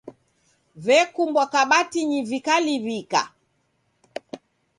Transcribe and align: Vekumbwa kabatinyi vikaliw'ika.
Vekumbwa 0.85 1.43
kabatinyi 1.53 2.19
vikaliw'ika. 2.29 3.21